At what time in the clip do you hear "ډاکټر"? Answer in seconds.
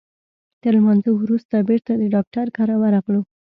2.13-2.45